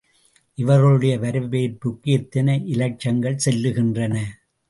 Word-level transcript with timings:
இவர்களுடைய 0.57 1.19
வரவேற்புக்கு 1.19 2.11
எத்தனை 2.11 2.55
இலட்சங்கள் 2.67 3.41
செல்லுகின்றன. 3.45 4.15